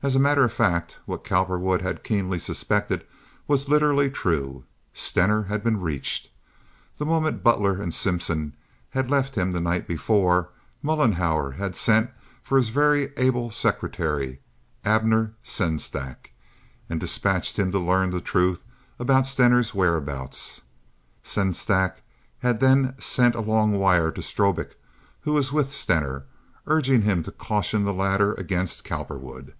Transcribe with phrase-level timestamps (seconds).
[0.00, 3.04] As a matter of fact, what Cowperwood had keenly suspected
[3.48, 4.64] was literally true.
[4.94, 6.30] Stener had been reached.
[6.98, 8.54] The moment Butler and Simpson
[8.90, 10.48] had left him the night before,
[10.82, 12.10] Mollenhauer had sent
[12.44, 14.40] for his very able secretary,
[14.84, 16.30] Abner Sengstack,
[16.88, 18.62] and despatched him to learn the truth
[19.00, 20.62] about Stener's whereabouts.
[21.24, 22.02] Sengstack
[22.38, 24.78] had then sent a long wire to Strobik,
[25.22, 26.24] who was with Stener,
[26.68, 29.54] urging him to caution the latter against Cowperwood.